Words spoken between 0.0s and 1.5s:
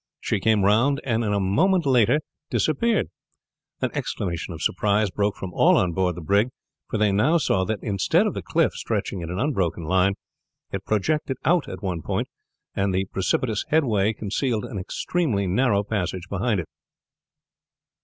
She came round, and in a